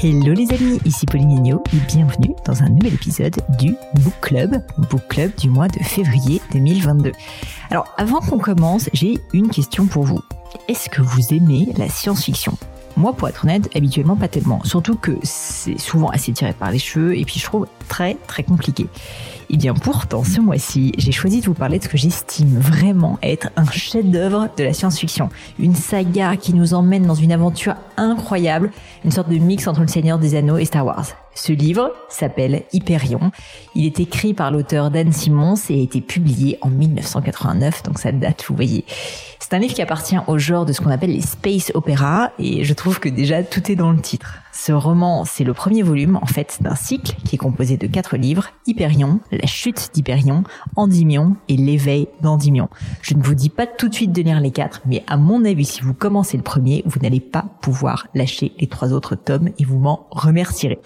Hello 0.00 0.32
les 0.32 0.48
amis, 0.52 0.78
ici 0.84 1.06
Pauline 1.06 1.38
Agneau 1.38 1.60
et 1.72 1.80
bienvenue 1.88 2.32
dans 2.46 2.62
un 2.62 2.68
nouvel 2.68 2.94
épisode 2.94 3.34
du 3.58 3.74
Book 3.94 4.14
Club, 4.20 4.62
Book 4.76 5.02
Club 5.08 5.32
du 5.36 5.50
mois 5.50 5.66
de 5.66 5.82
février 5.82 6.40
2022. 6.52 7.10
Alors 7.68 7.92
avant 7.96 8.20
qu'on 8.20 8.38
commence, 8.38 8.88
j'ai 8.92 9.18
une 9.32 9.48
question 9.48 9.86
pour 9.86 10.04
vous. 10.04 10.20
Est-ce 10.68 10.88
que 10.88 11.02
vous 11.02 11.34
aimez 11.34 11.72
la 11.76 11.88
science-fiction? 11.88 12.56
Moi, 12.98 13.12
pour 13.12 13.28
être 13.28 13.44
honnête, 13.44 13.70
habituellement 13.74 14.16
pas 14.16 14.28
tellement. 14.28 14.62
Surtout 14.64 14.96
que 14.96 15.12
c'est 15.22 15.78
souvent 15.78 16.08
assez 16.08 16.32
tiré 16.32 16.52
par 16.52 16.70
les 16.70 16.78
cheveux 16.78 17.16
et 17.16 17.24
puis 17.24 17.38
je 17.38 17.44
trouve 17.44 17.66
très 17.88 18.16
très 18.26 18.42
compliqué. 18.42 18.82
Et 19.50 19.54
eh 19.54 19.56
bien 19.56 19.72
pourtant, 19.72 20.24
ce 20.24 20.40
mois-ci, 20.40 20.92
j'ai 20.98 21.12
choisi 21.12 21.40
de 21.40 21.46
vous 21.46 21.54
parler 21.54 21.78
de 21.78 21.84
ce 21.84 21.88
que 21.88 21.96
j'estime 21.96 22.58
vraiment 22.58 23.18
être 23.22 23.48
un 23.56 23.64
chef-d'œuvre 23.70 24.48
de 24.58 24.64
la 24.64 24.74
science-fiction. 24.74 25.30
Une 25.58 25.74
saga 25.74 26.36
qui 26.36 26.52
nous 26.52 26.74
emmène 26.74 27.06
dans 27.06 27.14
une 27.14 27.32
aventure 27.32 27.74
incroyable, 27.96 28.72
une 29.04 29.10
sorte 29.10 29.30
de 29.30 29.38
mix 29.38 29.66
entre 29.66 29.80
le 29.80 29.88
Seigneur 29.88 30.18
des 30.18 30.34
Anneaux 30.34 30.58
et 30.58 30.66
Star 30.66 30.84
Wars. 30.84 31.06
Ce 31.38 31.52
livre 31.52 31.92
s'appelle 32.08 32.64
Hyperion. 32.72 33.30
Il 33.76 33.86
est 33.86 34.00
écrit 34.00 34.34
par 34.34 34.50
l'auteur 34.50 34.90
Dan 34.90 35.12
Simmons 35.12 35.54
et 35.70 35.74
a 35.74 35.82
été 35.82 36.00
publié 36.00 36.58
en 36.62 36.68
1989, 36.68 37.84
donc 37.84 38.00
ça 38.00 38.10
date, 38.10 38.44
vous 38.48 38.56
voyez. 38.56 38.84
C'est 39.38 39.54
un 39.54 39.60
livre 39.60 39.72
qui 39.72 39.80
appartient 39.80 40.18
au 40.26 40.36
genre 40.36 40.66
de 40.66 40.72
ce 40.72 40.80
qu'on 40.80 40.90
appelle 40.90 41.12
les 41.12 41.20
space 41.20 41.70
opéras 41.74 42.32
et 42.40 42.64
je 42.64 42.74
trouve 42.74 42.98
que 42.98 43.08
déjà 43.08 43.44
tout 43.44 43.70
est 43.70 43.76
dans 43.76 43.92
le 43.92 44.00
titre. 44.00 44.40
Ce 44.52 44.72
roman, 44.72 45.24
c'est 45.24 45.44
le 45.44 45.54
premier 45.54 45.82
volume 45.82 46.18
en 46.20 46.26
fait 46.26 46.58
d'un 46.60 46.74
cycle 46.74 47.14
qui 47.24 47.36
est 47.36 47.38
composé 47.38 47.76
de 47.76 47.86
quatre 47.86 48.16
livres 48.16 48.48
Hyperion, 48.66 49.20
la 49.30 49.46
chute 49.46 49.90
d'Hyperion, 49.94 50.42
Endymion 50.74 51.36
et 51.46 51.56
l'éveil 51.56 52.08
d'Endymion. 52.20 52.68
Je 53.00 53.14
ne 53.14 53.22
vous 53.22 53.36
dis 53.36 53.48
pas 53.48 53.68
tout 53.68 53.88
de 53.88 53.94
suite 53.94 54.10
de 54.10 54.22
lire 54.22 54.40
les 54.40 54.50
quatre, 54.50 54.80
mais 54.86 55.04
à 55.06 55.16
mon 55.16 55.44
avis, 55.44 55.66
si 55.66 55.82
vous 55.82 55.94
commencez 55.94 56.36
le 56.36 56.42
premier, 56.42 56.82
vous 56.84 56.98
n'allez 56.98 57.20
pas 57.20 57.44
pouvoir 57.62 58.08
lâcher 58.12 58.52
les 58.58 58.66
trois 58.66 58.92
autres 58.92 59.14
tomes 59.14 59.50
et 59.56 59.64
vous 59.64 59.78
m'en 59.78 60.08
remercierez. 60.10 60.80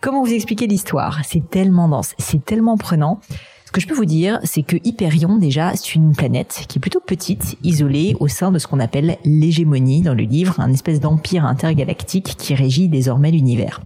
Comment 0.00 0.22
vous 0.22 0.32
expliquer 0.32 0.68
l'histoire? 0.68 1.24
C'est 1.24 1.50
tellement 1.50 1.88
dense, 1.88 2.14
c'est 2.18 2.44
tellement 2.44 2.76
prenant. 2.76 3.18
Ce 3.64 3.72
que 3.72 3.80
je 3.80 3.88
peux 3.88 3.96
vous 3.96 4.04
dire, 4.04 4.38
c'est 4.44 4.62
que 4.62 4.76
Hyperion, 4.84 5.38
déjà, 5.38 5.74
c'est 5.74 5.96
une 5.96 6.14
planète 6.14 6.66
qui 6.68 6.78
est 6.78 6.80
plutôt 6.80 7.00
petite, 7.00 7.56
isolée 7.64 8.16
au 8.20 8.28
sein 8.28 8.52
de 8.52 8.60
ce 8.60 8.68
qu'on 8.68 8.78
appelle 8.78 9.18
l'hégémonie 9.24 10.02
dans 10.02 10.14
le 10.14 10.22
livre, 10.22 10.60
un 10.60 10.72
espèce 10.72 11.00
d'empire 11.00 11.44
intergalactique 11.44 12.36
qui 12.38 12.54
régit 12.54 12.88
désormais 12.88 13.32
l'univers. 13.32 13.80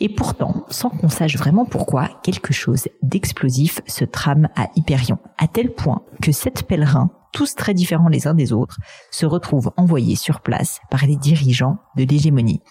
Et 0.00 0.08
pourtant, 0.08 0.64
sans 0.70 0.88
qu'on 0.88 1.10
sache 1.10 1.36
vraiment 1.36 1.66
pourquoi, 1.66 2.08
quelque 2.22 2.54
chose 2.54 2.88
d'explosif 3.02 3.82
se 3.86 4.06
trame 4.06 4.48
à 4.56 4.68
Hyperion, 4.76 5.18
à 5.36 5.46
tel 5.46 5.74
point 5.74 6.00
que 6.22 6.32
sept 6.32 6.62
pèlerins, 6.62 7.10
tous 7.32 7.54
très 7.54 7.74
différents 7.74 8.08
les 8.08 8.26
uns 8.26 8.34
des 8.34 8.54
autres, 8.54 8.78
se 9.10 9.26
retrouvent 9.26 9.72
envoyés 9.76 10.16
sur 10.16 10.40
place 10.40 10.80
par 10.90 11.04
les 11.04 11.16
dirigeants 11.16 11.76
de 11.96 12.04
l'hégémonie. 12.04 12.62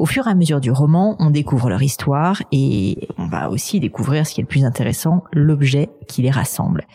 Au 0.00 0.06
fur 0.06 0.26
et 0.26 0.30
à 0.30 0.34
mesure 0.34 0.62
du 0.62 0.70
roman, 0.70 1.14
on 1.18 1.28
découvre 1.28 1.68
leur 1.68 1.82
histoire 1.82 2.42
et 2.52 3.06
on 3.18 3.26
va 3.26 3.50
aussi 3.50 3.80
découvrir 3.80 4.26
ce 4.26 4.32
qui 4.32 4.40
est 4.40 4.44
le 4.44 4.48
plus 4.48 4.64
intéressant, 4.64 5.24
l'objet 5.30 5.90
qui 6.08 6.22
les 6.22 6.30
rassemble. 6.30 6.86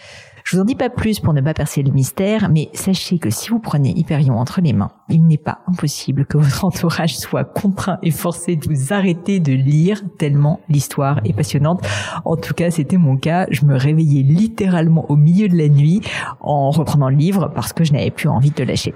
Je 0.43 0.55
vous 0.55 0.63
en 0.63 0.66
dis 0.66 0.73
pas 0.73 0.89
plus 0.89 1.19
pour 1.19 1.31
ne 1.31 1.41
pas 1.41 1.53
percer 1.53 1.83
le 1.83 1.91
mystère, 1.91 2.49
mais 2.49 2.69
sachez 2.73 3.19
que 3.19 3.29
si 3.29 3.49
vous 3.49 3.59
prenez 3.59 3.91
Hyperion 3.95 4.39
entre 4.39 4.59
les 4.59 4.73
mains, 4.73 4.89
il 5.09 5.25
n'est 5.27 5.38
pas 5.38 5.59
impossible 5.67 6.25
que 6.25 6.38
votre 6.38 6.66
entourage 6.66 7.17
soit 7.17 7.43
contraint 7.43 7.99
et 8.01 8.11
forcé 8.11 8.55
de 8.55 8.66
vous 8.67 8.93
arrêter 8.93 9.39
de 9.39 9.53
lire 9.53 10.01
tellement 10.17 10.61
l'histoire 10.69 11.21
est 11.25 11.33
passionnante. 11.33 11.85
En 12.23 12.35
tout 12.35 12.53
cas, 12.53 12.71
c'était 12.71 12.97
mon 12.97 13.17
cas. 13.17 13.45
Je 13.51 13.65
me 13.65 13.77
réveillais 13.77 14.23
littéralement 14.23 15.09
au 15.09 15.15
milieu 15.15 15.47
de 15.47 15.57
la 15.57 15.67
nuit 15.67 16.01
en 16.39 16.71
reprenant 16.71 17.09
le 17.09 17.15
livre 17.15 17.51
parce 17.53 17.73
que 17.73 17.83
je 17.83 17.94
n'avais 17.94 18.11
plus 18.11 18.29
envie 18.29 18.51
de 18.51 18.63
le 18.63 18.65
lâcher. 18.65 18.94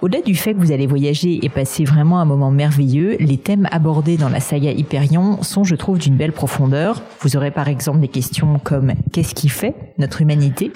Au-delà 0.00 0.22
du 0.22 0.34
fait 0.34 0.54
que 0.54 0.58
vous 0.58 0.72
allez 0.72 0.86
voyager 0.86 1.44
et 1.44 1.48
passer 1.48 1.84
vraiment 1.84 2.18
un 2.18 2.24
moment 2.24 2.50
merveilleux, 2.50 3.16
les 3.20 3.38
thèmes 3.38 3.68
abordés 3.70 4.16
dans 4.16 4.28
la 4.28 4.40
saga 4.40 4.70
Hyperion 4.70 5.42
sont, 5.42 5.64
je 5.64 5.74
trouve, 5.74 5.98
d'une 5.98 6.16
belle 6.16 6.32
profondeur. 6.32 7.02
Vous 7.20 7.36
aurez 7.36 7.50
par 7.50 7.68
exemple 7.68 8.00
des 8.00 8.08
questions 8.08 8.58
comme 8.62 8.94
qu'est-ce 9.12 9.34
qui 9.34 9.48
fait 9.48 9.74
notre 9.98 10.22
humanité? 10.22 10.72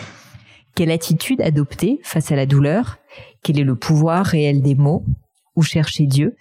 Quelle 0.74 0.90
attitude 0.90 1.40
adopter 1.40 2.00
face 2.02 2.30
à 2.30 2.36
la 2.36 2.46
douleur? 2.46 2.97
Quel 3.42 3.58
est 3.58 3.64
le 3.64 3.76
pouvoir 3.76 4.24
réel 4.24 4.62
des 4.62 4.74
mots 4.74 5.04
Où 5.56 5.62
chercher 5.62 6.06
Dieu 6.06 6.36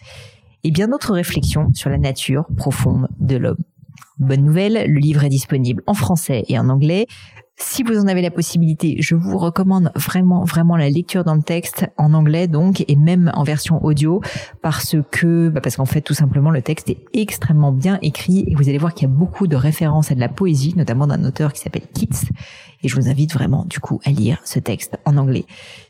Et 0.63 0.71
bien 0.71 0.88
d'autres 0.88 1.13
réflexions 1.13 1.69
sur 1.73 1.89
la 1.89 1.97
nature 1.97 2.45
profonde 2.57 3.07
de 3.19 3.38
l'homme. 3.38 3.63
Bonne 4.19 4.43
nouvelle, 4.43 4.91
le 4.91 4.99
livre 4.99 5.23
est 5.23 5.29
disponible 5.29 5.83
en 5.85 5.93
français 5.93 6.43
et 6.47 6.57
en 6.57 6.69
anglais. 6.69 7.05
Si 7.59 7.81
vous 7.81 7.97
en 7.97 8.07
avez 8.07 8.22
la 8.22 8.29
possibilité, 8.29 8.97
je 9.00 9.16
vous 9.16 9.35
recommande 9.35 9.91
vraiment, 9.95 10.44
vraiment 10.44 10.78
la 10.78 10.91
lecture 10.91 11.23
dans 11.23 11.34
le 11.34 11.41
texte 11.41 11.88
en 11.97 12.13
anglais 12.13 12.47
donc 12.47 12.85
et 12.88 12.95
même 12.95 13.31
en 13.34 13.44
version 13.44 13.84
audio 13.84 14.22
parce 14.62 14.95
que, 15.09 15.50
bah 15.50 15.59
parce 15.59 15.75
qu'en 15.78 15.85
fait 15.85 16.01
tout 16.01 16.13
simplement 16.13 16.51
le 16.51 16.62
texte 16.62 16.91
est 16.91 17.00
extrêmement 17.13 17.72
bien 17.72 17.97
écrit 18.03 18.46
et 18.47 18.53
vous 18.53 18.69
allez 18.69 18.78
voir 18.78 18.94
qu'il 18.94 19.09
y 19.09 19.12
a 19.12 19.13
beaucoup 19.13 19.47
de 19.47 19.56
références 19.56 20.12
à 20.12 20.16
de 20.16 20.19
la 20.19 20.29
poésie, 20.29 20.75
notamment 20.78 21.07
d'un 21.07 21.23
auteur 21.23 21.51
qui 21.51 21.59
s'appelle 21.62 21.88
Keats 21.96 22.29
et 22.84 22.88
je 22.88 22.96
vous 22.96 23.09
invite 23.09 23.34
vraiment 23.34 23.66
du 23.66 23.79
coup 23.79 24.00
à 24.06 24.12
lire 24.12 24.40
ce 24.46 24.59
texte 24.59 25.00
en 25.06 25.17
anglais. 25.17 25.46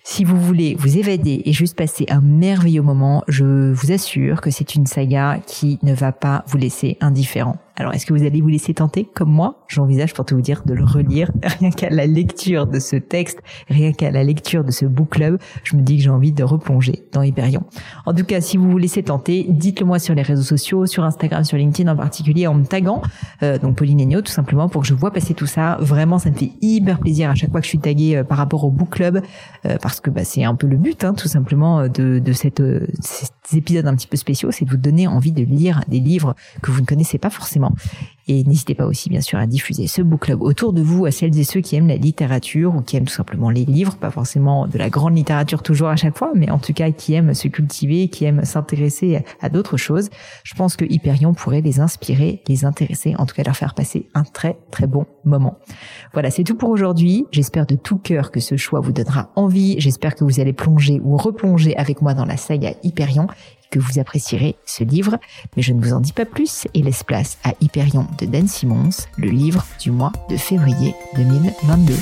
Si 0.06 0.24
vous 0.24 0.40
voulez 0.40 0.76
vous 0.76 0.98
évader 0.98 1.42
et 1.44 1.52
juste 1.52 1.76
passer 1.76 2.06
un 2.08 2.22
merveilleux 2.22 2.82
moment, 2.82 3.26
je 3.28 3.74
vous 3.74 3.92
assure 3.92 4.40
que 4.40 4.52
c'est 4.52 4.76
une 4.76 4.86
saga 4.86 5.40
qui 5.46 5.80
ne 5.84 5.94
va 5.94 6.14
pas 6.14 6.46
vous 6.48 6.58
laisser 6.58 6.98
indifférent. 7.02 7.58
Alors, 7.80 7.94
est-ce 7.94 8.08
que 8.08 8.14
vous 8.14 8.24
allez 8.24 8.42
vous 8.42 8.48
laisser 8.48 8.74
tenter, 8.74 9.06
comme 9.06 9.32
moi? 9.32 9.64
J'envisage 9.68 10.16
pour 10.16 10.26
tout 10.26 10.36
vous 10.36 10.42
dire 10.42 10.64
de 10.66 10.74
le 10.74 10.84
relire. 10.84 11.32
Rien 11.60 11.70
qu'à 11.70 11.92
la 11.92 12.08
lecture 12.08 12.66
de 12.66 12.80
ce 12.80 12.96
texte, 12.96 13.40
rien 13.70 13.92
qu'à 13.94 14.10
la 14.10 14.24
lecture 14.24 14.64
de 14.64 14.72
ce 14.72 14.86
book 14.86 15.10
club, 15.12 15.40
je 15.64 15.76
me 15.76 15.84
dis 15.84 15.98
que 15.98 16.04
j'ai 16.04 16.10
envie 16.10 16.32
de 16.32 16.44
replonger 16.44 17.04
dans 17.12 17.22
Hyperion. 17.22 17.64
En 18.08 18.16
tout 18.16 18.24
cas, 18.24 18.42
si 18.42 18.58
vous 18.58 18.72
vous 18.72 18.78
laissez 18.80 19.04
tenter, 19.04 19.46
dites-le 19.48 19.86
moi 19.86 20.00
sur 20.00 20.16
les 20.16 20.24
réseaux 20.24 20.42
sociaux, 20.42 20.88
sur 20.88 21.04
Instagram, 21.04 21.44
sur 21.44 21.58
LinkedIn 21.58 21.92
en 21.92 21.96
particulier, 21.96 22.48
en 22.48 22.56
me 22.56 22.66
taguant, 22.66 23.04
euh, 23.44 23.60
donc 23.60 23.76
Pauline 23.76 24.02
Agneau, 24.02 24.22
tout 24.22 24.32
simplement, 24.32 24.70
pour 24.70 24.82
que 24.82 24.88
je 24.88 24.96
vois 24.96 25.12
passer 25.12 25.36
tout 25.36 25.46
ça. 25.46 25.78
Vraiment, 25.80 26.18
ça 26.18 26.32
me 26.32 26.36
fait 26.36 26.52
hyper 26.62 27.00
plaisir 27.00 27.30
à 27.30 27.36
chaque 27.36 27.52
fois 27.52 27.60
que 27.60 27.66
je 27.66 27.70
suis 27.70 27.80
taguée 27.80 28.16
euh, 28.16 28.24
par 28.24 28.40
rapport 28.40 28.64
au 28.64 28.72
book 28.72 28.90
club, 28.90 29.22
euh, 29.66 29.78
parce 29.82 30.02
que 30.02 30.10
bah, 30.10 30.24
c'est 30.24 30.44
un 30.44 30.56
peu 30.56 30.66
le 30.66 30.78
but, 30.78 31.04
hein, 31.04 31.14
tout 31.14 31.28
simplement, 31.28 31.88
de, 31.88 32.22
cette, 32.34 32.62
épisodes 33.56 33.88
un 33.88 33.96
petit 33.96 34.08
peu 34.08 34.18
spéciaux, 34.18 34.52
c'est 34.52 34.66
de 34.66 34.70
vous 34.70 34.78
donner 34.78 35.08
envie 35.08 35.32
de 35.32 35.44
lire 35.44 35.82
des 35.88 36.00
livres 36.00 36.36
que 36.62 36.72
vous 36.72 36.82
ne 36.82 36.86
connaissez 36.86 37.18
pas 37.18 37.30
forcément 37.30 37.74
et 38.28 38.44
n'hésitez 38.44 38.76
pas 38.76 38.86
aussi, 38.86 39.10
bien 39.10 39.22
sûr, 39.22 39.40
à 39.40 39.46
diffuser 39.46 39.88
ce 39.88 40.02
book 40.02 40.22
club 40.22 40.42
autour 40.42 40.74
de 40.74 40.82
vous, 40.82 41.06
à 41.06 41.12
celles 41.12 41.38
et 41.38 41.44
ceux 41.44 41.62
qui 41.62 41.76
aiment 41.76 41.88
la 41.88 41.96
littérature 41.96 42.76
ou 42.76 42.82
qui 42.82 42.98
aiment 42.98 43.06
tout 43.06 43.14
simplement 43.14 43.50
les 43.50 43.64
livres, 43.64 43.96
pas 43.96 44.12
forcément 44.12 44.68
de 44.68 44.78
la 44.78 44.90
grande 44.90 45.16
littérature 45.16 45.64
toujours 45.64 45.88
à 45.88 45.96
chaque 45.96 46.18
fois, 46.18 46.32
mais 46.36 46.50
en 46.50 46.60
tout 46.60 46.74
cas 46.74 46.92
qui 46.92 47.14
aiment 47.14 47.34
se 47.34 47.48
cultiver, 47.48 48.10
qui 48.10 48.26
aiment 48.26 48.44
s'intéresser 48.44 49.24
à 49.42 49.50
d'autres 49.50 49.78
choses. 49.78 50.10
Je 50.44 50.56
pense 50.56 50.76
que 50.76 50.86
Hyperion 50.86 51.34
pourrait 51.34 51.62
les 51.62 51.80
inspirer, 51.80 52.42
les 52.48 52.66
intéresser, 52.66 53.16
en 53.18 53.26
tout 53.26 53.36
cas 53.36 53.44
leur 53.44 53.56
faire 53.56 53.74
passer 53.74 54.08
un 54.14 54.24
très 54.24 54.58
très 54.72 54.88
bon 54.88 55.06
moment. 55.24 55.58
Voilà, 56.14 56.30
c'est 56.30 56.44
tout 56.44 56.56
pour 56.56 56.70
aujourd'hui. 56.70 57.26
J'espère 57.32 57.66
de 57.66 57.76
tout 57.76 57.98
cœur 57.98 58.32
que 58.32 58.40
ce 58.40 58.58
choix 58.58 58.80
vous 58.80 58.92
donnera 58.92 59.32
envie. 59.36 59.76
J'espère 59.80 60.16
que 60.16 60.24
vous 60.24 60.40
allez 60.40 60.54
plonger 60.54 61.00
ou 61.04 61.16
replonger 61.18 61.76
avec 61.78 62.02
moi 62.02 62.14
dans 62.14 62.26
la 62.26 62.38
saga 62.38 62.72
Hyperion 62.84 63.28
que 63.72 63.80
vous 63.80 64.00
apprécierez 64.00 64.56
ce 64.66 64.84
livre, 64.84 65.18
mais 65.56 65.64
je 65.64 65.74
ne 65.74 65.82
vous 65.82 65.94
en 65.94 66.00
dis 66.00 66.14
pas 66.14 66.26
plus 66.26 66.68
et 66.74 66.82
laisse 66.82 67.04
place 67.04 67.38
à 67.44 67.54
Hyperion 67.62 68.08
de 68.20 68.26
Dan 68.26 68.48
Simmons, 68.48 68.90
le 69.18 69.30
livre 69.30 69.66
du 69.80 69.92
mois 69.92 70.12
de 70.30 70.38
février 70.38 70.94
2022. 71.16 71.94